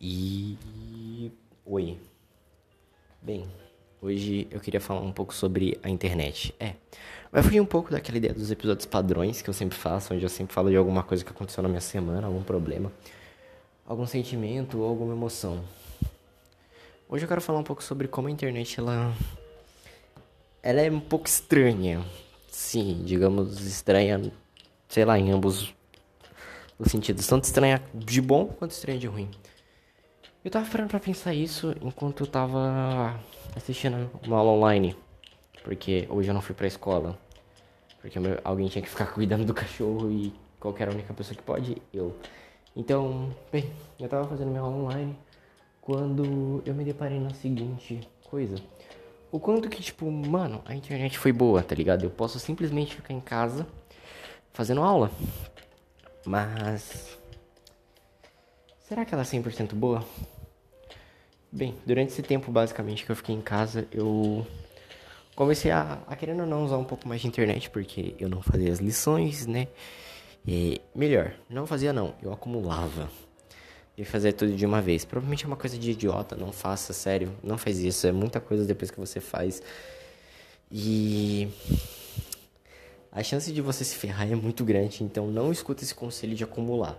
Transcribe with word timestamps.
E. 0.00 1.30
Oi. 1.64 1.98
Bem, 3.22 3.46
hoje 4.00 4.46
eu 4.50 4.60
queria 4.60 4.80
falar 4.80 5.00
um 5.00 5.12
pouco 5.12 5.34
sobre 5.34 5.78
a 5.82 5.88
internet. 5.88 6.54
É, 6.60 6.74
vai 7.32 7.42
fugir 7.42 7.60
um 7.60 7.66
pouco 7.66 7.90
daquela 7.90 8.18
ideia 8.18 8.34
dos 8.34 8.50
episódios 8.50 8.86
padrões 8.86 9.40
que 9.40 9.48
eu 9.48 9.54
sempre 9.54 9.76
faço, 9.76 10.12
onde 10.12 10.22
eu 10.22 10.28
sempre 10.28 10.54
falo 10.54 10.70
de 10.70 10.76
alguma 10.76 11.02
coisa 11.02 11.24
que 11.24 11.30
aconteceu 11.30 11.62
na 11.62 11.68
minha 11.68 11.80
semana, 11.80 12.26
algum 12.26 12.42
problema, 12.42 12.92
algum 13.86 14.06
sentimento 14.06 14.78
ou 14.78 14.88
alguma 14.88 15.14
emoção. 15.14 15.64
Hoje 17.08 17.24
eu 17.24 17.28
quero 17.28 17.40
falar 17.40 17.58
um 17.58 17.64
pouco 17.64 17.82
sobre 17.82 18.06
como 18.06 18.28
a 18.28 18.30
internet 18.30 18.78
ela. 18.78 19.14
Ela 20.62 20.82
é 20.82 20.90
um 20.90 21.00
pouco 21.00 21.26
estranha. 21.26 22.04
Sim, 22.48 23.02
digamos 23.04 23.64
estranha, 23.66 24.30
sei 24.88 25.04
lá, 25.04 25.18
em 25.18 25.30
ambos 25.32 25.74
os 26.78 26.90
sentidos. 26.90 27.26
Tanto 27.26 27.44
estranha 27.44 27.82
de 27.94 28.20
bom 28.20 28.46
quanto 28.46 28.72
estranha 28.72 28.98
de 28.98 29.06
ruim. 29.06 29.30
Eu 30.46 30.50
tava 30.52 30.70
parando 30.70 30.90
pra 30.90 31.00
pensar 31.00 31.34
isso 31.34 31.74
enquanto 31.82 32.22
eu 32.22 32.26
tava 32.28 33.18
assistindo 33.56 34.08
uma 34.24 34.36
aula 34.36 34.52
online. 34.52 34.96
Porque 35.64 36.06
hoje 36.08 36.30
eu 36.30 36.34
não 36.34 36.40
fui 36.40 36.54
pra 36.54 36.68
escola. 36.68 37.18
Porque 38.00 38.16
alguém 38.44 38.68
tinha 38.68 38.80
que 38.80 38.88
ficar 38.88 39.06
cuidando 39.12 39.44
do 39.44 39.52
cachorro 39.52 40.08
e 40.08 40.32
qualquer 40.60 40.88
única 40.88 41.12
pessoa 41.12 41.36
que 41.36 41.42
pode, 41.42 41.82
eu. 41.92 42.14
Então, 42.76 43.34
bem, 43.50 43.72
eu 43.98 44.08
tava 44.08 44.28
fazendo 44.28 44.50
minha 44.50 44.60
aula 44.60 44.76
online 44.76 45.18
quando 45.80 46.62
eu 46.64 46.74
me 46.74 46.84
deparei 46.84 47.18
na 47.18 47.30
seguinte 47.30 48.08
coisa. 48.30 48.54
O 49.32 49.40
quanto 49.40 49.68
que, 49.68 49.82
tipo, 49.82 50.08
mano, 50.08 50.62
a 50.64 50.76
internet 50.76 51.18
foi 51.18 51.32
boa, 51.32 51.60
tá 51.60 51.74
ligado? 51.74 52.04
Eu 52.04 52.10
posso 52.10 52.38
simplesmente 52.38 52.94
ficar 52.94 53.12
em 53.12 53.20
casa 53.20 53.66
fazendo 54.52 54.80
aula. 54.80 55.10
Mas. 56.24 57.18
Será 58.82 59.04
que 59.04 59.12
ela 59.12 59.24
é 59.24 59.26
100% 59.26 59.74
boa? 59.74 60.04
Bem, 61.50 61.74
durante 61.86 62.12
esse 62.12 62.22
tempo 62.22 62.50
basicamente 62.50 63.04
que 63.04 63.10
eu 63.10 63.16
fiquei 63.16 63.34
em 63.34 63.40
casa, 63.40 63.86
eu 63.92 64.46
comecei 65.34 65.70
a, 65.70 65.98
a 66.06 66.16
querendo 66.16 66.40
ou 66.40 66.46
não 66.46 66.64
usar 66.64 66.76
um 66.76 66.84
pouco 66.84 67.08
mais 67.08 67.20
de 67.20 67.28
internet, 67.28 67.70
porque 67.70 68.14
eu 68.18 68.28
não 68.28 68.42
fazia 68.42 68.72
as 68.72 68.78
lições, 68.78 69.46
né? 69.46 69.68
E, 70.46 70.80
melhor, 70.94 71.34
não 71.48 71.66
fazia 71.66 71.92
não, 71.92 72.14
eu 72.22 72.32
acumulava. 72.32 73.10
E 73.96 74.04
fazer 74.04 74.32
tudo 74.32 74.52
de 74.54 74.66
uma 74.66 74.82
vez. 74.82 75.04
Provavelmente 75.04 75.44
é 75.44 75.46
uma 75.46 75.56
coisa 75.56 75.78
de 75.78 75.90
idiota, 75.90 76.36
não 76.36 76.52
faça, 76.52 76.92
sério, 76.92 77.32
não 77.42 77.56
faz 77.56 77.78
isso. 77.78 78.06
É 78.06 78.12
muita 78.12 78.40
coisa 78.40 78.64
depois 78.64 78.90
que 78.90 79.00
você 79.00 79.20
faz. 79.20 79.62
E 80.70 81.48
a 83.10 83.22
chance 83.22 83.50
de 83.50 83.62
você 83.62 83.84
se 83.84 83.96
ferrar 83.96 84.30
é 84.30 84.34
muito 84.34 84.64
grande, 84.64 85.02
então 85.02 85.26
não 85.28 85.50
escuta 85.50 85.82
esse 85.82 85.94
conselho 85.94 86.34
de 86.34 86.44
acumular. 86.44 86.98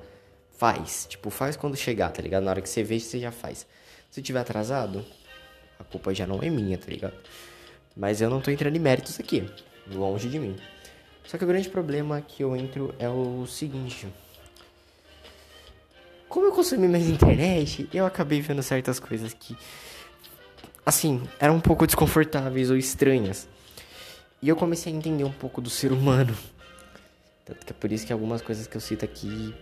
Faz, 0.58 1.06
tipo, 1.08 1.30
faz 1.30 1.56
quando 1.56 1.76
chegar, 1.76 2.09
tá 2.09 2.22
ligado? 2.22 2.44
Na 2.44 2.50
hora 2.50 2.61
que 2.61 2.70
você 2.70 2.82
vê, 2.82 3.00
você 3.00 3.20
já 3.20 3.32
faz. 3.32 3.67
Se 4.09 4.22
tiver 4.22 4.39
atrasado, 4.39 5.05
a 5.80 5.83
culpa 5.83 6.13
já 6.13 6.25
não 6.25 6.41
é 6.41 6.50
minha, 6.50 6.77
tá 6.77 6.88
ligado? 6.88 7.16
Mas 7.95 8.22
eu 8.22 8.30
não 8.30 8.41
tô 8.41 8.52
entrando 8.52 8.75
em 8.75 8.80
méritos 8.80 9.19
aqui, 9.19 9.47
longe 9.91 10.30
de 10.30 10.39
mim. 10.39 10.55
Só 11.25 11.38
que 11.38 11.44
o 11.44 11.47
grande 11.47 11.69
problema 11.69 12.22
que 12.22 12.44
eu 12.44 12.55
entro 12.55 12.95
é 12.99 13.09
o 13.09 13.45
seguinte. 13.45 14.08
Como 16.30 16.45
eu 16.45 16.52
consumi 16.52 16.88
mais 16.88 17.08
internet, 17.08 17.89
eu 17.94 18.05
acabei 18.05 18.41
vendo 18.41 18.61
certas 18.61 18.99
coisas 18.99 19.33
que, 19.33 19.58
assim, 20.86 21.21
eram 21.39 21.55
um 21.55 21.59
pouco 21.59 21.86
desconfortáveis 21.86 22.69
ou 22.69 22.77
estranhas. 22.77 23.47
E 24.42 24.49
eu 24.49 24.55
comecei 24.55 24.94
a 24.94 24.95
entender 24.95 25.23
um 25.23 25.31
pouco 25.31 25.59
do 25.59 25.69
ser 25.69 25.92
humano. 25.92 26.38
Tanto 27.44 27.66
que 27.66 27.71
é 27.71 27.75
por 27.75 27.92
isso 27.92 28.05
que 28.05 28.14
algumas 28.14 28.42
coisas 28.42 28.67
que 28.67 28.77
eu 28.77 28.81
cito 28.81 29.03
aqui 29.03 29.55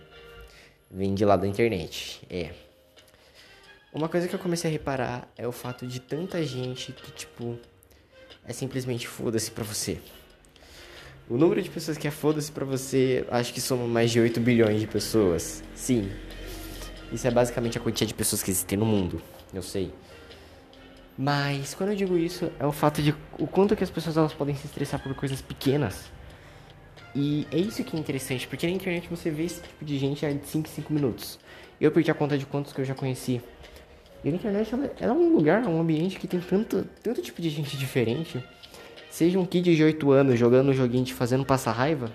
vêm 0.90 1.14
de 1.14 1.24
lá 1.24 1.36
da 1.36 1.46
internet. 1.46 2.20
É. 2.28 2.52
Uma 3.92 4.08
coisa 4.08 4.28
que 4.28 4.34
eu 4.34 4.38
comecei 4.38 4.68
a 4.68 4.72
reparar 4.72 5.28
é 5.36 5.46
o 5.46 5.52
fato 5.52 5.86
de 5.86 6.00
tanta 6.00 6.42
gente 6.44 6.92
que, 6.92 7.10
tipo, 7.12 7.58
é 8.44 8.52
simplesmente 8.52 9.06
foda-se 9.08 9.50
pra 9.50 9.64
você. 9.64 9.98
O 11.28 11.36
número 11.36 11.60
de 11.62 11.70
pessoas 11.70 11.96
que 11.96 12.06
é 12.06 12.10
foda-se 12.10 12.52
pra 12.52 12.64
você, 12.64 13.26
acho 13.30 13.52
que 13.52 13.60
soma 13.60 13.86
mais 13.86 14.10
de 14.10 14.20
8 14.20 14.38
bilhões 14.40 14.80
de 14.80 14.86
pessoas. 14.86 15.62
Sim. 15.74 16.10
Isso 17.12 17.26
é 17.26 17.30
basicamente 17.30 17.78
a 17.78 17.80
quantia 17.80 18.06
de 18.06 18.14
pessoas 18.14 18.42
que 18.42 18.50
existem 18.50 18.78
no 18.78 18.84
mundo. 18.84 19.22
Eu 19.52 19.62
sei. 19.62 19.92
Mas 21.16 21.74
quando 21.74 21.90
eu 21.90 21.96
digo 21.96 22.18
isso, 22.18 22.50
é 22.58 22.66
o 22.66 22.72
fato 22.72 23.00
de 23.00 23.14
o 23.38 23.46
quanto 23.46 23.74
que 23.74 23.82
as 23.82 23.90
pessoas 23.90 24.16
elas 24.16 24.34
podem 24.34 24.54
se 24.54 24.66
estressar 24.66 25.02
por 25.02 25.14
coisas 25.14 25.40
pequenas. 25.40 26.10
E 27.14 27.46
é 27.50 27.56
isso 27.56 27.82
que 27.82 27.96
é 27.96 27.98
interessante, 27.98 28.46
porque 28.46 28.66
na 28.66 28.72
internet 28.72 29.08
você 29.08 29.30
vê 29.30 29.44
esse 29.44 29.62
tipo 29.62 29.84
de 29.84 29.98
gente 29.98 30.26
de 30.26 30.46
5 30.46 30.68
em 30.68 30.70
5 30.70 30.92
minutos. 30.92 31.38
Eu 31.80 31.90
perdi 31.90 32.10
a 32.10 32.14
conta 32.14 32.36
de 32.36 32.44
quantos 32.44 32.72
que 32.72 32.80
eu 32.80 32.84
já 32.84 32.94
conheci. 32.94 33.40
E 34.26 34.28
a 34.28 34.32
internet 34.32 34.74
ela, 34.74 34.92
ela, 34.98 35.12
é 35.12 35.16
um 35.16 35.36
lugar, 35.36 35.64
um 35.68 35.80
ambiente 35.80 36.18
que 36.18 36.26
tem 36.26 36.40
tanto, 36.40 36.84
tanto 37.00 37.22
tipo 37.22 37.40
de 37.40 37.48
gente 37.48 37.76
diferente. 37.76 38.42
Seja 39.08 39.38
um 39.38 39.46
kid 39.46 39.76
de 39.76 39.84
8 39.84 40.10
anos 40.10 40.36
jogando 40.36 40.70
um 40.70 40.74
joguinho 40.74 41.04
de 41.04 41.14
fazendo 41.14 41.44
passar 41.44 41.70
raiva. 41.70 42.10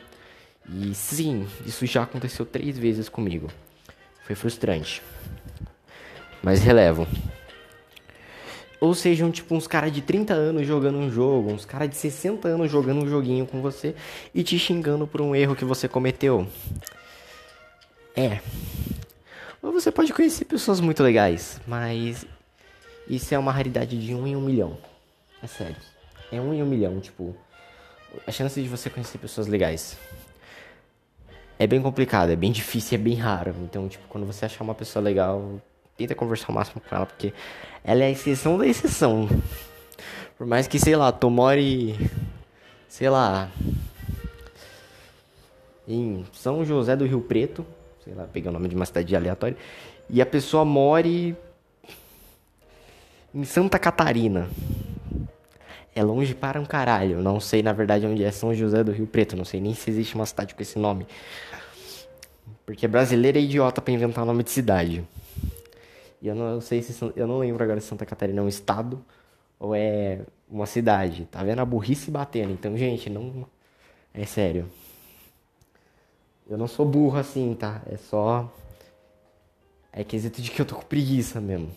E 0.69 0.93
sim, 0.93 1.47
isso 1.65 1.85
já 1.85 2.03
aconteceu 2.03 2.45
três 2.45 2.77
vezes 2.77 3.07
comigo. 3.07 3.47
Foi 4.25 4.35
frustrante. 4.35 5.01
Mas 6.43 6.61
relevo. 6.61 7.07
Ou 8.81 8.93
sejam, 8.93 9.31
tipo, 9.31 9.55
uns 9.55 9.65
caras 9.65 9.93
de 9.93 10.01
30 10.01 10.33
anos 10.33 10.67
jogando 10.67 10.97
um 10.97 11.09
jogo, 11.09 11.53
uns 11.53 11.63
caras 11.63 11.89
de 11.89 11.95
60 11.95 12.45
anos 12.45 12.69
jogando 12.69 13.05
um 13.05 13.07
joguinho 13.07 13.47
com 13.47 13.61
você 13.61 13.95
e 14.35 14.43
te 14.43 14.59
xingando 14.59 15.07
por 15.07 15.21
um 15.21 15.33
erro 15.33 15.55
que 15.55 15.63
você 15.63 15.87
cometeu. 15.87 16.45
É. 18.13 18.41
Você 19.61 19.91
pode 19.91 20.13
conhecer 20.13 20.45
pessoas 20.45 20.79
muito 20.79 21.03
legais, 21.03 21.61
mas 21.67 22.25
isso 23.07 23.33
é 23.33 23.37
uma 23.37 23.51
raridade 23.51 23.99
de 23.99 24.13
um 24.13 24.25
em 24.25 24.35
um 24.35 24.41
milhão. 24.41 24.77
É 25.41 25.47
sério. 25.47 25.75
É 26.31 26.39
um 26.39 26.53
em 26.53 26.63
um 26.63 26.65
milhão, 26.65 26.99
tipo. 26.99 27.35
A 28.25 28.31
chance 28.31 28.61
de 28.61 28.67
você 28.67 28.89
conhecer 28.89 29.17
pessoas 29.17 29.47
legais 29.47 29.97
é 31.57 31.67
bem 31.67 31.81
complicado, 31.81 32.31
é 32.31 32.35
bem 32.35 32.51
difícil, 32.51 32.95
é 32.95 33.01
bem 33.01 33.15
raro. 33.15 33.55
Então, 33.61 33.87
tipo, 33.87 34.07
quando 34.07 34.25
você 34.25 34.45
achar 34.45 34.63
uma 34.63 34.73
pessoa 34.73 35.03
legal, 35.03 35.61
tenta 35.95 36.15
conversar 36.15 36.49
o 36.49 36.55
máximo 36.55 36.81
com 36.81 36.95
ela, 36.95 37.05
porque 37.05 37.33
ela 37.83 38.01
é 38.01 38.07
a 38.07 38.09
exceção 38.09 38.57
da 38.57 38.65
exceção. 38.65 39.29
Por 40.37 40.47
mais 40.47 40.67
que, 40.67 40.79
sei 40.79 40.95
lá, 40.95 41.11
tu 41.11 41.29
more, 41.29 41.95
sei 42.89 43.09
lá, 43.09 43.49
em 45.87 46.25
São 46.33 46.65
José 46.65 46.95
do 46.95 47.05
Rio 47.05 47.21
Preto, 47.21 47.65
sei 48.11 48.15
lá, 48.17 48.27
peguei 48.31 48.49
o 48.49 48.51
nome 48.51 48.67
de 48.67 48.75
uma 48.75 48.85
cidade 48.85 49.15
aleatória, 49.15 49.55
e 50.09 50.21
a 50.21 50.25
pessoa 50.25 50.65
more 50.65 51.33
em 53.33 53.43
Santa 53.45 53.79
Catarina. 53.79 54.49
É 55.95 56.03
longe 56.03 56.33
para 56.33 56.59
um 56.59 56.65
caralho. 56.65 57.21
Não 57.21 57.39
sei, 57.39 57.61
na 57.61 57.73
verdade, 57.73 58.05
onde 58.05 58.23
é 58.23 58.31
São 58.31 58.53
José 58.53 58.81
do 58.81 58.93
Rio 58.93 59.05
Preto. 59.05 59.35
Não 59.35 59.43
sei 59.43 59.59
nem 59.59 59.73
se 59.73 59.89
existe 59.89 60.15
uma 60.15 60.25
cidade 60.25 60.55
com 60.55 60.61
esse 60.61 60.79
nome. 60.79 61.05
Porque 62.65 62.87
brasileiro 62.87 63.37
é 63.37 63.41
idiota 63.41 63.81
para 63.81 63.93
inventar 63.93 64.25
nome 64.25 64.41
de 64.41 64.51
cidade. 64.51 65.03
E 66.21 66.27
eu 66.27 66.35
não 66.35 66.61
sei 66.61 66.81
se 66.81 66.97
eu 67.15 67.27
não 67.27 67.39
lembro 67.39 67.61
agora 67.61 67.81
se 67.81 67.87
Santa 67.87 68.05
Catarina 68.05 68.39
é 68.39 68.43
um 68.43 68.47
estado 68.47 69.03
ou 69.59 69.75
é 69.75 70.21
uma 70.49 70.65
cidade. 70.65 71.25
Tá 71.29 71.43
vendo 71.43 71.59
a 71.59 71.65
burrice 71.65 72.09
batendo? 72.09 72.53
Então, 72.53 72.77
gente, 72.77 73.09
não 73.09 73.45
é 74.13 74.25
sério. 74.25 74.69
Eu 76.51 76.57
não 76.57 76.67
sou 76.67 76.85
burro 76.85 77.17
assim, 77.17 77.55
tá? 77.57 77.81
É 77.89 77.95
só 77.95 78.53
é 79.93 80.03
quesito 80.03 80.41
de 80.41 80.51
que 80.51 80.61
eu 80.61 80.65
tô 80.65 80.75
com 80.75 80.81
preguiça 80.81 81.39
mesmo. 81.39 81.71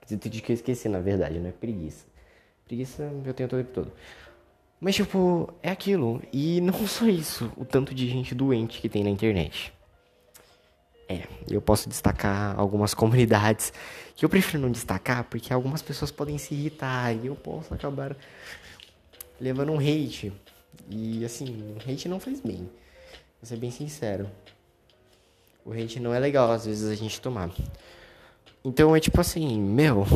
Quesito 0.00 0.30
de 0.30 0.40
que 0.40 0.52
eu 0.52 0.54
esqueci, 0.54 0.88
na 0.88 1.00
verdade, 1.00 1.38
não 1.38 1.50
é 1.50 1.52
preguiça. 1.52 2.06
Preguiça 2.64 3.02
eu 3.02 3.34
tenho 3.34 3.46
todo 3.46 3.60
o 3.60 3.62
tempo 3.62 3.74
todo. 3.74 3.92
Mas, 4.80 4.94
tipo, 4.94 5.52
é 5.62 5.70
aquilo. 5.70 6.22
E 6.32 6.62
não 6.62 6.72
só 6.88 7.06
isso, 7.06 7.52
o 7.58 7.64
tanto 7.66 7.94
de 7.94 8.08
gente 8.08 8.34
doente 8.34 8.80
que 8.80 8.88
tem 8.88 9.04
na 9.04 9.10
internet. 9.10 9.70
É, 11.06 11.28
eu 11.46 11.60
posso 11.60 11.86
destacar 11.86 12.58
algumas 12.58 12.94
comunidades 12.96 13.70
que 14.16 14.24
eu 14.24 14.30
prefiro 14.30 14.62
não 14.62 14.70
destacar 14.70 15.24
porque 15.24 15.52
algumas 15.52 15.82
pessoas 15.82 16.10
podem 16.10 16.38
se 16.38 16.54
irritar 16.54 17.14
e 17.14 17.26
eu 17.26 17.36
posso 17.36 17.74
acabar 17.74 18.16
levando 19.38 19.72
um 19.72 19.78
hate. 19.78 20.32
E 20.88 21.22
assim, 21.22 21.76
hate 21.86 22.08
não 22.08 22.18
faz 22.18 22.40
bem. 22.40 22.66
Vou 23.44 23.48
ser 23.50 23.58
bem 23.58 23.70
sincero. 23.70 24.26
O 25.66 25.72
hate 25.74 26.00
não 26.00 26.14
é 26.14 26.18
legal 26.18 26.50
às 26.50 26.64
vezes 26.64 26.90
a 26.90 26.94
gente 26.94 27.20
tomar. 27.20 27.50
Então 28.64 28.96
é 28.96 29.00
tipo 29.00 29.20
assim, 29.20 29.60
meu. 29.60 30.06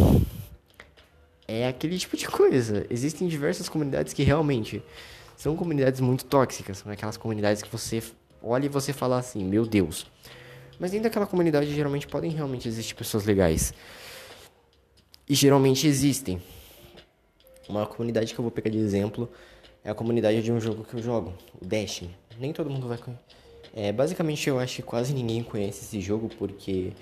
É 1.46 1.68
aquele 1.68 1.98
tipo 1.98 2.16
de 2.16 2.26
coisa. 2.26 2.86
Existem 2.88 3.28
diversas 3.28 3.68
comunidades 3.68 4.14
que 4.14 4.22
realmente 4.22 4.82
são 5.36 5.54
comunidades 5.56 6.00
muito 6.00 6.24
tóxicas. 6.24 6.78
São 6.78 6.90
aquelas 6.90 7.18
comunidades 7.18 7.62
que 7.62 7.68
você 7.68 8.02
olha 8.42 8.64
e 8.64 8.68
você 8.70 8.94
fala 8.94 9.18
assim, 9.18 9.44
meu 9.44 9.66
Deus 9.66 10.06
mas 10.78 10.92
dentro 10.92 11.04
daquela 11.04 11.26
comunidade 11.26 11.74
geralmente 11.74 12.06
podem 12.06 12.30
realmente 12.30 12.66
existir 12.66 12.94
pessoas 12.94 13.26
legais. 13.26 13.74
E 15.28 15.34
geralmente 15.34 15.86
existem. 15.86 16.40
Uma 17.68 17.84
comunidade 17.84 18.32
que 18.32 18.40
eu 18.40 18.42
vou 18.42 18.50
pegar 18.50 18.70
de 18.70 18.78
exemplo 18.78 19.28
é 19.84 19.90
a 19.90 19.94
comunidade 19.94 20.42
de 20.42 20.52
um 20.52 20.60
jogo 20.60 20.84
que 20.84 20.94
eu 20.94 21.02
jogo, 21.02 21.32
o 21.60 21.64
Destiny. 21.64 22.14
Nem 22.38 22.52
todo 22.52 22.70
mundo 22.70 22.86
vai 22.88 22.98
conhecer. 22.98 23.22
É, 23.74 23.92
basicamente 23.92 24.48
eu 24.48 24.58
acho 24.58 24.76
que 24.76 24.82
quase 24.82 25.12
ninguém 25.12 25.42
conhece 25.42 25.84
esse 25.84 26.00
jogo 26.00 26.28
porque 26.38 26.92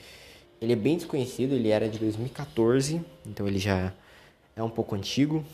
Ele 0.61 0.73
é 0.73 0.76
bem 0.76 0.96
desconhecido, 0.96 1.55
ele 1.55 1.69
era 1.69 1.88
de 1.88 1.99
2014, 1.99 3.00
então 3.25 3.46
ele 3.46 3.58
já 3.58 3.93
é 4.55 4.62
um 4.62 4.70
pouco 4.70 4.94
antigo. 4.94 5.44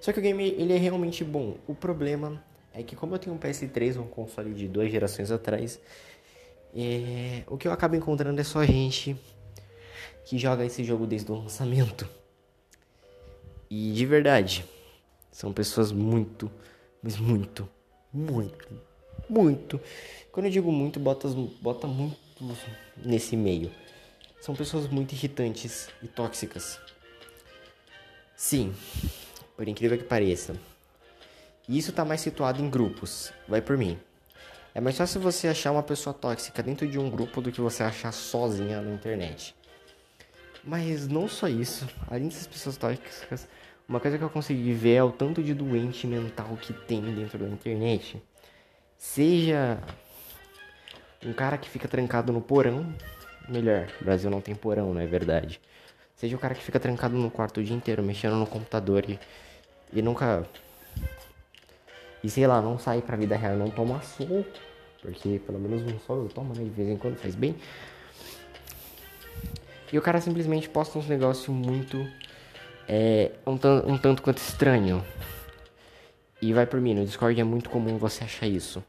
Só 0.00 0.12
que 0.12 0.18
o 0.18 0.22
game 0.22 0.42
ele 0.42 0.72
é 0.72 0.78
realmente 0.78 1.24
bom. 1.24 1.56
O 1.66 1.74
problema 1.74 2.42
é 2.74 2.82
que 2.82 2.96
como 2.96 3.14
eu 3.14 3.18
tenho 3.18 3.34
um 3.34 3.38
PS3, 3.38 4.00
um 4.00 4.06
console 4.06 4.54
de 4.54 4.66
duas 4.66 4.90
gerações 4.90 5.30
atrás, 5.30 5.78
é... 6.74 7.42
o 7.46 7.56
que 7.56 7.68
eu 7.68 7.72
acabo 7.72 7.94
encontrando 7.94 8.40
é 8.40 8.44
só 8.44 8.64
gente 8.64 9.16
que 10.24 10.38
joga 10.38 10.64
esse 10.64 10.82
jogo 10.84 11.06
desde 11.06 11.30
o 11.30 11.34
lançamento. 11.34 12.08
E 13.70 13.92
de 13.92 14.06
verdade, 14.06 14.64
são 15.32 15.52
pessoas 15.52 15.90
muito, 15.90 16.52
mas 17.02 17.16
muito, 17.16 17.68
muito, 18.12 18.68
muito. 19.28 19.80
Quando 20.30 20.46
eu 20.46 20.52
digo 20.52 20.70
muito, 20.70 21.00
bota, 21.00 21.26
bota 21.60 21.86
muito 21.86 22.16
nesse 22.98 23.34
meio. 23.34 23.72
São 24.40 24.54
pessoas 24.54 24.86
muito 24.88 25.12
irritantes 25.12 25.88
e 26.02 26.06
tóxicas. 26.06 26.78
Sim, 28.36 28.74
por 29.56 29.66
incrível 29.66 29.96
que 29.96 30.04
pareça. 30.04 30.54
E 31.68 31.78
isso 31.78 31.90
está 31.90 32.04
mais 32.04 32.20
situado 32.20 32.60
em 32.60 32.68
grupos, 32.68 33.32
vai 33.48 33.62
por 33.62 33.78
mim. 33.78 33.98
É 34.74 34.80
mais 34.80 34.96
fácil 34.96 35.20
você 35.20 35.48
achar 35.48 35.70
uma 35.70 35.82
pessoa 35.82 36.12
tóxica 36.12 36.62
dentro 36.62 36.86
de 36.86 36.98
um 36.98 37.08
grupo 37.08 37.40
do 37.40 37.52
que 37.52 37.60
você 37.60 37.82
achar 37.82 38.12
sozinha 38.12 38.82
na 38.82 38.92
internet. 38.92 39.54
Mas 40.64 41.08
não 41.08 41.28
só 41.28 41.48
isso, 41.48 41.88
além 42.08 42.28
dessas 42.28 42.46
pessoas 42.46 42.76
tóxicas, 42.76 43.48
uma 43.92 44.00
coisa 44.00 44.16
que 44.16 44.24
eu 44.24 44.30
consegui 44.30 44.72
ver 44.72 44.94
é 44.94 45.02
o 45.02 45.12
tanto 45.12 45.42
de 45.42 45.52
doente 45.52 46.06
mental 46.06 46.56
que 46.56 46.72
tem 46.72 47.02
dentro 47.14 47.38
da 47.38 47.46
internet. 47.46 48.22
Seja 48.96 49.78
um 51.22 51.34
cara 51.34 51.58
que 51.58 51.68
fica 51.68 51.86
trancado 51.86 52.32
no 52.32 52.40
porão, 52.40 52.90
melhor, 53.46 53.90
o 54.00 54.04
Brasil 54.04 54.30
não 54.30 54.40
tem 54.40 54.54
porão, 54.54 54.94
não 54.94 55.00
é 55.00 55.06
verdade? 55.06 55.60
Seja 56.16 56.34
o 56.34 56.38
cara 56.38 56.54
que 56.54 56.62
fica 56.62 56.80
trancado 56.80 57.16
no 57.16 57.30
quarto 57.30 57.60
o 57.60 57.62
dia 57.62 57.76
inteiro, 57.76 58.02
mexendo 58.02 58.36
no 58.36 58.46
computador 58.46 59.04
e, 59.06 59.20
e 59.92 60.00
nunca 60.00 60.48
e 62.24 62.30
sei 62.30 62.46
lá, 62.46 62.62
não 62.62 62.78
sair 62.78 63.02
pra 63.02 63.14
vida 63.14 63.36
real, 63.36 63.56
não 63.56 63.68
toma 63.68 64.00
sol. 64.00 64.46
Porque 65.02 65.38
pelo 65.40 65.58
menos 65.58 65.82
um 65.82 65.98
sol 65.98 66.22
eu 66.22 66.28
tomo, 66.30 66.54
né? 66.54 66.64
De 66.64 66.70
vez 66.70 66.88
em 66.88 66.96
quando 66.96 67.16
faz 67.16 67.34
bem. 67.34 67.56
E 69.92 69.98
o 69.98 70.00
cara 70.00 70.18
simplesmente 70.18 70.66
posta 70.66 70.98
uns 70.98 71.08
negócios 71.08 71.54
muito. 71.54 72.08
É, 72.88 73.30
um, 73.46 73.52
um 73.92 73.98
tanto 73.98 74.22
quanto 74.22 74.38
estranho. 74.38 75.04
E 76.40 76.52
vai 76.52 76.66
por 76.66 76.80
mim, 76.80 76.94
no 76.94 77.04
Discord 77.04 77.40
é 77.40 77.44
muito 77.44 77.70
comum 77.70 77.96
você 77.98 78.24
achar 78.24 78.46
isso. 78.46 78.82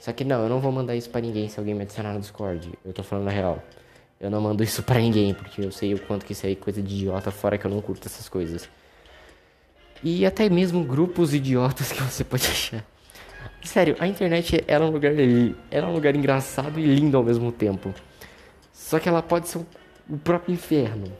Só 0.00 0.12
que 0.12 0.24
não, 0.24 0.42
eu 0.42 0.48
não 0.48 0.60
vou 0.60 0.72
mandar 0.72 0.96
isso 0.96 1.10
para 1.10 1.20
ninguém 1.20 1.48
se 1.48 1.58
alguém 1.58 1.74
me 1.74 1.82
adicionar 1.82 2.14
no 2.14 2.20
Discord. 2.20 2.72
Eu 2.84 2.92
tô 2.92 3.02
falando 3.02 3.28
a 3.28 3.30
real. 3.30 3.62
Eu 4.20 4.30
não 4.30 4.40
mando 4.40 4.62
isso 4.62 4.82
para 4.82 4.98
ninguém, 4.98 5.32
porque 5.32 5.62
eu 5.62 5.70
sei 5.70 5.94
o 5.94 5.98
quanto 5.98 6.26
que 6.26 6.32
isso 6.32 6.44
aí 6.46 6.52
é 6.52 6.56
coisa 6.56 6.82
de 6.82 6.94
idiota, 6.94 7.30
fora 7.30 7.56
que 7.56 7.66
eu 7.66 7.70
não 7.70 7.80
curto 7.80 8.06
essas 8.06 8.28
coisas 8.28 8.68
e 10.02 10.24
até 10.24 10.48
mesmo 10.48 10.82
grupos 10.84 11.34
idiotas 11.34 11.92
que 11.92 12.02
você 12.02 12.24
pode 12.24 12.46
achar. 12.46 12.84
Sério, 13.62 13.96
a 13.98 14.06
internet 14.06 14.64
era 14.66 14.84
um 14.84 14.90
lugar 14.90 15.12
era 15.70 15.86
um 15.86 15.92
lugar 15.92 16.14
engraçado 16.16 16.80
e 16.80 16.82
lindo 16.82 17.16
ao 17.16 17.22
mesmo 17.22 17.52
tempo. 17.52 17.94
Só 18.72 18.98
que 18.98 19.08
ela 19.08 19.22
pode 19.22 19.48
ser 19.48 19.58
o 20.08 20.18
próprio 20.18 20.54
inferno. 20.54 21.12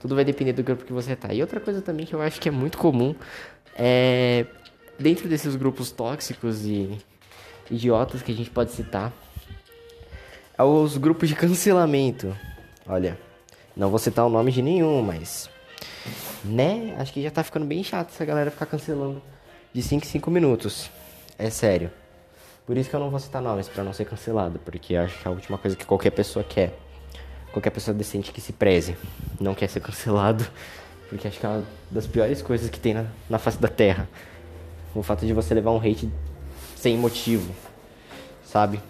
Tudo 0.00 0.14
vai 0.14 0.24
depender 0.24 0.52
do 0.52 0.62
grupo 0.62 0.84
que 0.84 0.92
você 0.92 1.14
tá. 1.14 1.32
E 1.32 1.40
outra 1.40 1.60
coisa 1.60 1.82
também 1.82 2.06
que 2.06 2.14
eu 2.14 2.22
acho 2.22 2.40
que 2.40 2.48
é 2.48 2.52
muito 2.52 2.78
comum 2.78 3.14
é 3.76 4.46
dentro 4.98 5.28
desses 5.28 5.56
grupos 5.56 5.90
tóxicos 5.90 6.64
e 6.64 6.98
idiotas 7.70 8.22
que 8.22 8.32
a 8.32 8.34
gente 8.34 8.50
pode 8.50 8.72
citar, 8.72 9.12
é 10.58 10.62
os 10.62 10.96
grupos 10.96 11.28
de 11.28 11.34
cancelamento. 11.34 12.36
Olha, 12.86 13.18
não 13.76 13.88
vou 13.88 13.98
citar 13.98 14.26
o 14.26 14.28
nome 14.28 14.50
de 14.52 14.60
nenhum, 14.60 15.00
mas 15.02 15.48
né? 16.44 16.94
Acho 16.98 17.12
que 17.12 17.22
já 17.22 17.30
tá 17.30 17.42
ficando 17.42 17.64
bem 17.66 17.82
chato 17.82 18.10
essa 18.10 18.24
galera 18.24 18.50
ficar 18.50 18.66
cancelando 18.66 19.22
de 19.72 19.82
5 19.82 20.04
em 20.04 20.08
5 20.08 20.30
minutos. 20.30 20.90
É 21.38 21.48
sério. 21.48 21.90
Por 22.66 22.76
isso 22.76 22.90
que 22.90 22.96
eu 22.96 23.00
não 23.00 23.10
vou 23.10 23.18
citar 23.18 23.40
nomes 23.42 23.68
para 23.68 23.82
não 23.82 23.92
ser 23.92 24.04
cancelado, 24.04 24.58
porque 24.58 24.94
acho 24.96 25.18
que 25.18 25.26
é 25.26 25.30
a 25.30 25.34
última 25.34 25.58
coisa 25.58 25.76
que 25.76 25.84
qualquer 25.84 26.10
pessoa 26.10 26.44
quer. 26.44 26.78
Qualquer 27.52 27.70
pessoa 27.70 27.94
decente 27.94 28.32
que 28.32 28.40
se 28.40 28.52
preze 28.52 28.96
não 29.40 29.54
quer 29.54 29.68
ser 29.68 29.80
cancelado, 29.80 30.46
porque 31.08 31.26
acho 31.26 31.38
que 31.38 31.46
é 31.46 31.48
uma 31.48 31.64
das 31.90 32.06
piores 32.06 32.40
coisas 32.40 32.70
que 32.70 32.78
tem 32.78 32.94
na, 32.94 33.06
na 33.28 33.38
face 33.38 33.58
da 33.58 33.68
Terra. 33.68 34.08
O 34.94 35.02
fato 35.02 35.26
de 35.26 35.32
você 35.32 35.54
levar 35.54 35.72
um 35.72 35.78
hate 35.78 36.10
sem 36.76 36.96
motivo, 36.96 37.52
sabe? 38.44 38.80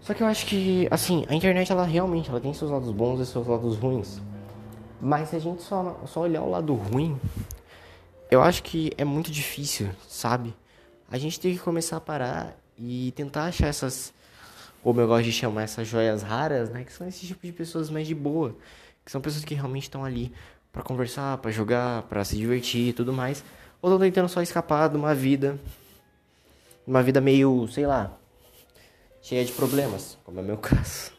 Só 0.00 0.12
que 0.12 0.22
eu 0.22 0.26
acho 0.26 0.46
que, 0.46 0.88
assim, 0.90 1.24
a 1.28 1.34
internet 1.34 1.70
ela 1.70 1.84
realmente 1.84 2.28
ela 2.28 2.40
tem 2.40 2.52
seus 2.52 2.70
lados 2.70 2.90
bons 2.90 3.20
e 3.20 3.26
seus 3.26 3.46
lados 3.46 3.76
ruins. 3.76 4.20
Mas 5.00 5.28
se 5.28 5.36
a 5.36 5.38
gente 5.38 5.62
só, 5.62 6.00
só 6.06 6.20
olhar 6.20 6.42
o 6.42 6.50
lado 6.50 6.74
ruim, 6.74 7.18
eu 8.30 8.42
acho 8.42 8.62
que 8.62 8.92
é 8.98 9.04
muito 9.04 9.30
difícil, 9.30 9.90
sabe? 10.08 10.54
A 11.10 11.18
gente 11.18 11.38
tem 11.38 11.52
que 11.52 11.60
começar 11.60 11.98
a 11.98 12.00
parar 12.00 12.56
e 12.76 13.12
tentar 13.14 13.44
achar 13.44 13.68
essas, 13.68 14.12
como 14.82 15.00
eu 15.00 15.06
gosto 15.06 15.24
de 15.24 15.32
chamar, 15.32 15.62
essas 15.62 15.86
joias 15.86 16.22
raras, 16.22 16.70
né? 16.70 16.84
Que 16.84 16.92
são 16.92 17.06
esse 17.06 17.26
tipo 17.26 17.46
de 17.46 17.52
pessoas 17.52 17.90
mais 17.90 18.06
de 18.06 18.14
boa. 18.14 18.56
Que 19.04 19.10
são 19.10 19.20
pessoas 19.20 19.44
que 19.44 19.54
realmente 19.54 19.84
estão 19.84 20.04
ali 20.04 20.32
para 20.72 20.82
conversar, 20.82 21.38
para 21.38 21.50
jogar, 21.50 22.02
para 22.02 22.24
se 22.24 22.36
divertir 22.36 22.88
e 22.88 22.92
tudo 22.92 23.12
mais. 23.12 23.44
Ou 23.80 23.90
estão 23.90 24.00
tentando 24.00 24.28
só 24.28 24.42
escapar 24.42 24.88
de 24.88 24.96
uma 24.96 25.14
vida. 25.14 25.58
Uma 26.86 27.02
vida 27.02 27.20
meio, 27.20 27.68
sei 27.68 27.86
lá, 27.86 28.18
cheia 29.20 29.44
de 29.44 29.52
problemas, 29.52 30.18
como 30.24 30.40
é 30.40 30.42
o 30.42 30.44
meu 30.44 30.58
caso 30.58 31.12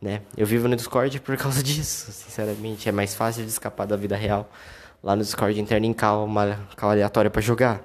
né? 0.00 0.22
Eu 0.36 0.46
vivo 0.46 0.68
no 0.68 0.76
Discord 0.76 1.20
por 1.20 1.36
causa 1.36 1.62
disso, 1.62 2.12
sinceramente. 2.12 2.88
É 2.88 2.92
mais 2.92 3.14
fácil 3.14 3.42
de 3.42 3.50
escapar 3.50 3.86
da 3.86 3.96
vida 3.96 4.16
real 4.16 4.48
lá 5.02 5.14
no 5.14 5.22
Discord 5.22 5.58
interno 5.60 5.86
em 5.86 5.92
cal, 5.92 6.24
uma 6.24 6.66
cal 6.76 6.90
aleatória 6.90 7.30
para 7.30 7.40
jogar. 7.40 7.82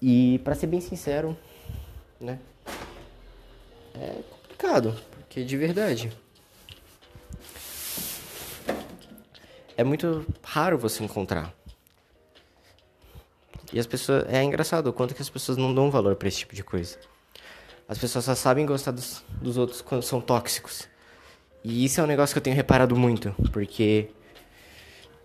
E 0.00 0.40
para 0.44 0.54
ser 0.54 0.66
bem 0.66 0.80
sincero, 0.80 1.36
né? 2.20 2.38
É 4.00 4.22
complicado, 4.30 4.94
porque 5.18 5.44
de 5.44 5.56
verdade. 5.56 6.12
É 9.76 9.84
muito 9.84 10.26
raro 10.42 10.78
você 10.78 11.04
encontrar. 11.04 11.52
E 13.72 13.78
as 13.78 13.86
pessoas. 13.86 14.24
É 14.28 14.42
engraçado 14.42 14.88
o 14.88 14.92
quanto 14.92 15.14
que 15.14 15.22
as 15.22 15.28
pessoas 15.28 15.58
não 15.58 15.74
dão 15.74 15.90
valor 15.90 16.16
para 16.16 16.28
esse 16.28 16.38
tipo 16.38 16.54
de 16.54 16.64
coisa. 16.64 16.98
As 17.88 17.98
pessoas 17.98 18.24
só 18.24 18.34
sabem 18.34 18.66
gostar 18.66 18.92
dos, 18.92 19.24
dos 19.40 19.56
outros 19.56 19.80
quando 19.80 20.02
são 20.02 20.20
tóxicos. 20.20 20.88
E 21.64 21.84
isso 21.84 22.00
é 22.00 22.04
um 22.04 22.06
negócio 22.06 22.34
que 22.34 22.38
eu 22.38 22.42
tenho 22.42 22.56
reparado 22.56 22.94
muito, 22.94 23.34
porque 23.52 24.10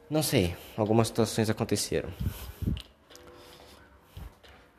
não 0.10 0.22
sei, 0.24 0.56
algumas 0.78 1.08
situações 1.08 1.50
aconteceram. 1.50 2.10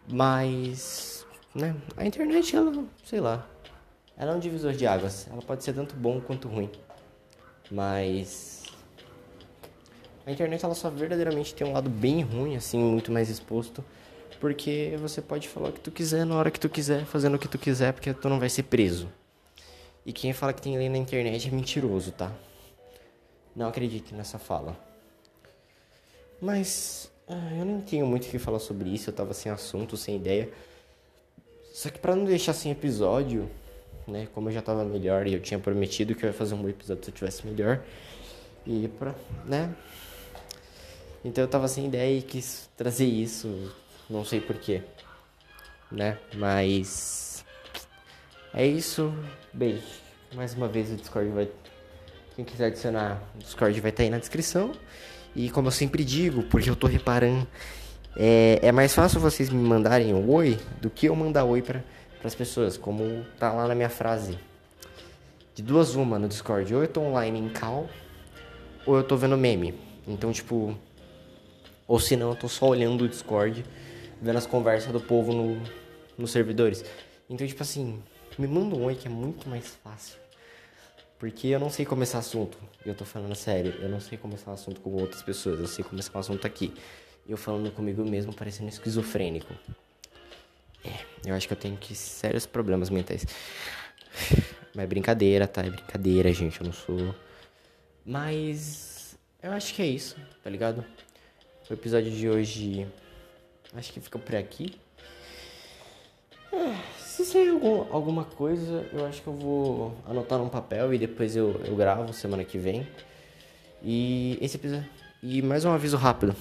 Mas, 0.09 1.27
né, 1.55 1.75
a 1.97 2.05
internet 2.05 2.55
ela, 2.55 2.85
sei 3.05 3.21
lá, 3.21 3.47
ela 4.17 4.33
é 4.33 4.35
um 4.35 4.39
divisor 4.39 4.73
de 4.73 4.87
águas. 4.87 5.27
Ela 5.31 5.43
pode 5.43 5.65
ser 5.65 5.73
tanto 5.73 5.95
bom 5.95 6.21
quanto 6.21 6.49
ruim. 6.49 6.71
Mas 7.71 8.65
a 10.27 10.31
internet 10.31 10.65
ela 10.65 10.75
só 10.75 10.89
verdadeiramente 10.89 11.55
tem 11.55 11.67
um 11.67 11.73
lado 11.73 11.91
bem 11.91 12.23
ruim, 12.23 12.57
assim, 12.57 12.79
muito 12.79 13.13
mais 13.13 13.29
exposto, 13.29 13.85
porque 14.41 14.97
você 14.99 15.21
pode 15.21 15.49
falar 15.49 15.69
o 15.69 15.73
que 15.73 15.81
tu 15.81 15.91
quiser 15.91 16.25
na 16.25 16.35
hora 16.35 16.51
que 16.51 16.61
tu 16.61 16.69
quiser, 16.69 17.05
fazendo 17.05 17.35
o 17.35 17.39
que 17.39 17.49
tu 17.49 17.59
quiser, 17.59 17.93
porque 17.93 18.13
tu 18.15 18.29
não 18.29 18.39
vai 18.39 18.49
ser 18.49 18.65
preso. 18.65 19.09
E 20.07 20.13
quem 20.13 20.33
fala 20.33 20.53
que 20.53 20.63
tem 20.63 20.77
lei 20.77 20.89
na 20.89 20.99
internet 20.99 21.49
é 21.49 21.51
mentiroso, 21.51 22.13
tá? 22.13 22.33
Não 23.55 23.69
acredite 23.69 24.15
nessa 24.15 24.39
fala. 24.39 24.77
Mas 26.41 27.11
ah, 27.29 27.55
eu 27.59 27.65
nem 27.65 27.81
tenho 27.81 28.07
muito 28.07 28.27
o 28.27 28.31
que 28.31 28.39
falar 28.39 28.59
sobre 28.59 28.91
isso, 28.91 29.11
eu 29.11 29.15
tava 29.15 29.33
sem 29.35 29.51
assunto, 29.51 29.97
sem 29.97 30.17
ideia. 30.17 30.51
Só 31.73 31.91
que 31.91 31.99
para 31.99 32.15
não 32.15 32.25
deixar 32.25 32.53
sem 32.53 32.71
episódio, 32.71 33.51
né, 34.07 34.29
como 34.35 34.49
eu 34.49 34.53
já 34.53 34.63
tava 34.63 34.85
melhor 34.85 35.27
e 35.27 35.35
eu 35.35 35.41
tinha 35.41 35.59
prometido 35.59 36.15
que 36.15 36.25
eu 36.25 36.29
ia 36.29 36.35
fazer 36.35 36.55
um 36.55 36.69
episódio 36.69 37.05
se 37.05 37.11
eu 37.11 37.15
tivesse 37.15 37.47
melhor. 37.47 37.81
E 38.67 38.89
pra, 38.99 39.15
né? 39.45 39.75
Então 41.25 41.43
eu 41.43 41.49
tava 41.49 41.69
sem 41.69 41.87
ideia 41.87 42.19
e 42.19 42.23
quis 42.23 42.69
trazer 42.77 43.07
isso, 43.07 43.73
não 44.09 44.25
sei 44.25 44.41
porquê, 44.41 44.83
né? 45.91 46.19
Mas 46.35 47.45
é 48.53 48.67
isso. 48.67 49.13
Beijo. 49.53 49.83
Mais 50.35 50.55
uma 50.55 50.69
vez 50.69 50.91
o 50.93 50.97
Discord 50.97 51.31
vai. 51.31 51.49
Quem 52.37 52.45
quiser 52.45 52.67
adicionar 52.67 53.23
o 53.35 53.39
Discord 53.39 53.81
vai 53.81 53.91
estar 53.91 53.99
tá 53.99 54.03
aí 54.05 54.11
na 54.11 54.19
descrição. 54.19 54.73
E 55.35 55.51
como 55.51 55.69
eu 55.69 55.73
sempre 55.73 56.05
digo, 56.05 56.45
porque 56.45 56.71
eu 56.71 56.77
tô 56.77 56.87
reparando, 56.87 57.47
é, 58.17 58.61
é 58.63 58.71
mais 58.71 58.95
fácil 58.95 59.19
vocês 59.19 59.51
me 59.51 59.61
mandarem 59.61 60.15
um 60.15 60.31
oi 60.31 60.59
do 60.81 60.89
que 60.89 61.07
eu 61.07 61.17
mandar 61.17 61.45
oi 61.45 61.63
para 61.63 61.83
as 62.27 62.35
pessoas, 62.35 62.77
como 62.77 63.25
tá 63.39 63.53
lá 63.53 63.67
na 63.67 63.75
minha 63.75 63.89
frase. 63.89 64.39
De 65.55 65.63
duas 65.63 65.95
uma 65.95 66.19
no 66.19 66.29
Discord. 66.29 66.75
Ou 66.75 66.83
eu 66.83 66.89
tô 66.89 67.01
online 67.01 67.39
em 67.39 67.49
call, 67.49 67.89
ou 68.87 68.97
eu 68.97 69.05
tô 69.05 69.17
vendo 69.17 69.37
meme. 69.37 69.75
Então, 70.07 70.33
tipo. 70.33 70.77
Ou 71.87 72.01
se 72.01 72.17
não, 72.17 72.31
eu 72.31 72.37
tô 72.37 72.49
só 72.49 72.67
olhando 72.67 73.05
o 73.05 73.09
Discord, 73.09 73.65
vendo 74.21 74.37
as 74.37 74.47
conversas 74.47 74.91
do 74.91 75.01
povo 75.01 75.33
no, 75.33 75.63
nos 76.17 76.31
servidores. 76.31 76.85
Então, 77.29 77.47
tipo 77.47 77.63
assim, 77.63 78.03
Me 78.37 78.49
manda 78.49 78.75
um 78.75 78.85
oi 78.85 78.97
que 78.97 79.07
é 79.07 79.11
muito 79.11 79.49
mais 79.49 79.69
fácil. 79.83 80.19
Porque 81.19 81.49
eu 81.49 81.61
não 81.61 81.71
sei 81.71 81.85
começar 81.85 82.19
assunto. 82.19 82.59
Eu 82.85 82.95
tô 82.95 83.05
falando 83.05 83.35
sério. 83.35 83.75
Eu 83.81 83.89
não 83.89 84.01
sei 84.01 84.19
começar 84.19 84.53
assunto 84.53 84.81
com 84.81 84.91
outras 84.91 85.23
pessoas. 85.23 85.61
Eu 85.61 85.69
sei 85.69 85.85
começar 85.85 86.19
assunto 86.19 86.45
aqui. 86.45 86.75
Eu 87.29 87.37
falando 87.37 87.71
comigo 87.71 88.05
mesmo, 88.05 88.35
parecendo 88.35 88.69
esquizofrênico. 88.69 89.55
Eu 91.25 91.35
acho 91.35 91.47
que 91.47 91.53
eu 91.53 91.59
tenho 91.59 91.77
que 91.77 91.95
sérios 91.95 92.47
problemas 92.47 92.91
mentais. 92.91 93.27
Mas 94.75 94.85
é 94.85 94.87
brincadeira, 94.87 95.47
tá? 95.47 95.63
É 95.63 95.71
brincadeira, 95.71 96.33
gente. 96.33 96.61
Eu 96.61 96.67
não 96.67 96.73
sou. 96.73 97.15
Mas. 98.05 99.17
Eu 99.43 99.53
acho 99.53 99.75
que 99.75 99.83
é 99.83 99.87
isso, 99.87 100.17
tá 100.43 100.51
ligado? 100.51 100.85
O 101.69 101.73
episódio 101.73 102.11
de 102.11 102.29
hoje. 102.29 102.87
Acho 103.75 103.93
que 103.93 104.01
fica 104.01 104.19
por 104.19 104.37
aqui. 104.37 104.77
É, 106.53 106.77
se 106.99 107.25
sair 107.25 107.51
algum, 107.51 107.93
alguma 107.93 108.25
coisa, 108.25 108.89
eu 108.93 109.07
acho 109.07 109.21
que 109.23 109.27
eu 109.27 109.33
vou 109.33 109.97
anotar 110.09 110.39
num 110.39 110.49
papel 110.49 110.95
e 110.95 110.99
depois 110.99 111.35
eu, 111.35 111.61
eu 111.65 111.75
gravo 111.75 112.13
semana 112.13 112.45
que 112.45 112.59
vem. 112.59 112.87
E 113.83 114.39
esse 114.41 114.57
episódio. 114.57 114.89
E 115.23 115.41
mais 115.43 115.65
um 115.65 115.71
aviso 115.71 115.97
rápido. 115.97 116.37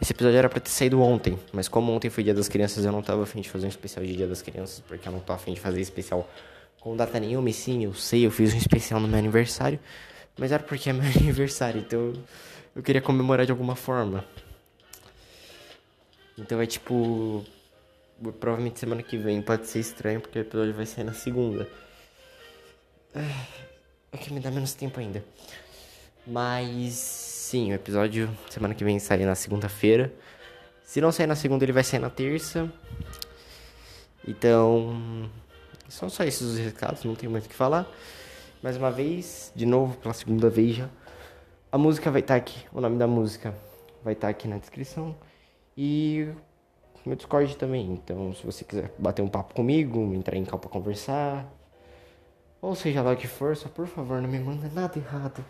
Esse 0.00 0.12
episódio 0.12 0.38
era 0.38 0.48
pra 0.48 0.60
ter 0.60 0.70
saído 0.70 1.00
ontem, 1.00 1.38
mas 1.52 1.68
como 1.68 1.92
ontem 1.92 2.10
foi 2.10 2.22
dia 2.22 2.34
das 2.34 2.48
crianças, 2.48 2.84
eu 2.84 2.92
não 2.92 3.02
tava 3.02 3.22
afim 3.22 3.40
de 3.40 3.48
fazer 3.48 3.66
um 3.66 3.70
especial 3.70 4.04
de 4.04 4.14
dia 4.14 4.26
das 4.26 4.42
crianças, 4.42 4.80
porque 4.86 5.08
eu 5.08 5.12
não 5.12 5.20
tô 5.20 5.32
afim 5.32 5.54
de 5.54 5.60
fazer 5.60 5.80
especial 5.80 6.28
com 6.80 6.96
data 6.96 7.18
nenhuma, 7.18 7.48
e 7.48 7.52
sim, 7.52 7.84
eu 7.84 7.94
sei, 7.94 8.26
eu 8.26 8.30
fiz 8.30 8.52
um 8.52 8.58
especial 8.58 9.00
no 9.00 9.08
meu 9.08 9.18
aniversário, 9.18 9.80
mas 10.38 10.52
era 10.52 10.62
porque 10.62 10.90
é 10.90 10.92
meu 10.92 11.08
aniversário, 11.18 11.80
então 11.80 12.12
eu 12.74 12.82
queria 12.82 13.00
comemorar 13.00 13.46
de 13.46 13.52
alguma 13.52 13.74
forma. 13.74 14.24
Então 16.38 16.60
é 16.60 16.66
tipo. 16.66 17.44
Provavelmente 18.40 18.78
semana 18.78 19.02
que 19.02 19.16
vem 19.16 19.42
pode 19.42 19.66
ser 19.66 19.78
estranho, 19.80 20.20
porque 20.20 20.38
o 20.38 20.42
episódio 20.42 20.74
vai 20.74 20.86
sair 20.86 21.04
na 21.04 21.12
segunda. 21.12 21.68
É 24.12 24.16
que 24.16 24.32
me 24.32 24.40
dá 24.40 24.50
menos 24.50 24.72
tempo 24.74 25.00
ainda. 25.00 25.24
Mas 26.26 27.35
sim, 27.46 27.70
o 27.70 27.74
episódio 27.74 28.28
semana 28.50 28.74
que 28.74 28.82
vem 28.82 28.98
sai 28.98 29.18
na 29.18 29.36
segunda-feira. 29.36 30.12
Se 30.82 31.00
não 31.00 31.12
sair 31.12 31.28
na 31.28 31.36
segunda, 31.36 31.64
ele 31.64 31.70
vai 31.70 31.84
sair 31.84 32.00
na 32.00 32.10
terça. 32.10 32.68
Então, 34.26 35.30
são 35.88 36.10
só 36.10 36.24
esses 36.24 36.42
os 36.42 36.58
recados, 36.58 37.04
não 37.04 37.14
tem 37.14 37.28
muito 37.28 37.46
o 37.46 37.48
que 37.48 37.54
falar. 37.54 37.88
Mais 38.60 38.76
uma 38.76 38.90
vez, 38.90 39.52
de 39.54 39.64
novo, 39.64 39.96
pela 39.98 40.12
segunda 40.12 40.50
vez 40.50 40.74
já. 40.74 40.88
A 41.70 41.78
música 41.78 42.10
vai 42.10 42.20
estar 42.20 42.34
tá 42.34 42.38
aqui, 42.38 42.66
o 42.72 42.80
nome 42.80 42.98
da 42.98 43.06
música 43.06 43.54
vai 44.02 44.14
estar 44.14 44.26
tá 44.26 44.30
aqui 44.32 44.48
na 44.48 44.58
descrição. 44.58 45.14
E 45.76 46.28
meu 47.04 47.14
Discord 47.14 47.56
também. 47.56 47.92
Então, 47.92 48.34
se 48.34 48.44
você 48.44 48.64
quiser 48.64 48.92
bater 48.98 49.22
um 49.22 49.28
papo 49.28 49.54
comigo, 49.54 50.12
entrar 50.14 50.36
em 50.36 50.44
cal 50.44 50.58
pra 50.58 50.68
conversar, 50.68 51.46
ou 52.60 52.74
seja 52.74 53.02
lá 53.02 53.12
o 53.12 53.16
que 53.16 53.28
for, 53.28 53.56
só 53.56 53.68
por 53.68 53.86
favor, 53.86 54.20
não 54.20 54.28
me 54.28 54.40
manda 54.40 54.68
nada 54.68 54.98
errado. 54.98 55.44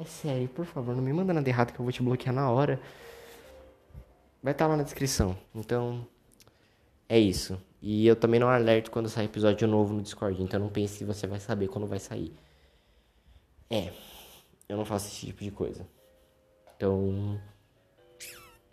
É 0.00 0.04
sério, 0.06 0.48
por 0.48 0.64
favor, 0.64 0.96
não 0.96 1.02
me 1.02 1.12
manda 1.12 1.34
nada 1.34 1.46
errado 1.46 1.74
que 1.74 1.78
eu 1.78 1.84
vou 1.84 1.92
te 1.92 2.02
bloquear 2.02 2.34
na 2.34 2.50
hora. 2.50 2.80
Vai 4.42 4.52
estar 4.54 4.64
tá 4.64 4.70
lá 4.70 4.76
na 4.78 4.82
descrição. 4.82 5.36
Então, 5.54 6.06
é 7.06 7.18
isso. 7.18 7.60
E 7.82 8.06
eu 8.06 8.16
também 8.16 8.40
não 8.40 8.48
alerto 8.48 8.90
quando 8.90 9.10
sai 9.10 9.26
episódio 9.26 9.68
novo 9.68 9.92
no 9.92 10.00
Discord. 10.00 10.42
Então 10.42 10.58
não 10.58 10.70
pense 10.70 10.96
que 10.96 11.04
você 11.04 11.26
vai 11.26 11.38
saber 11.38 11.68
quando 11.68 11.86
vai 11.86 11.98
sair. 11.98 12.32
É. 13.68 13.92
Eu 14.66 14.78
não 14.78 14.86
faço 14.86 15.08
esse 15.08 15.26
tipo 15.26 15.44
de 15.44 15.50
coisa. 15.50 15.86
Então. 16.74 17.38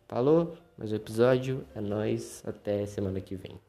Falou, 0.08 0.58
mais 0.78 0.94
um 0.94 0.96
episódio. 0.96 1.68
É 1.76 1.82
nóis. 1.82 2.42
Até 2.48 2.86
semana 2.86 3.20
que 3.20 3.36
vem. 3.36 3.60